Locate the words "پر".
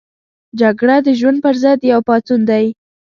1.43-1.55